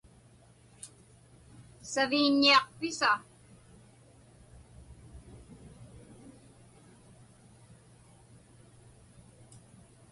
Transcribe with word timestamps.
Saviiññiaqpisa? 1.91 3.11